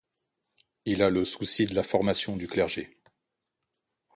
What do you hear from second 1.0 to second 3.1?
a le souci de la formation du clergé.